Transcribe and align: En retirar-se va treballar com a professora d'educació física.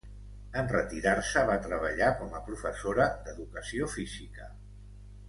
En 0.59 0.69
retirar-se 0.69 1.43
va 1.49 1.57
treballar 1.65 2.07
com 2.21 2.33
a 2.39 2.43
professora 2.47 3.07
d'educació 3.29 3.91
física. 3.97 4.49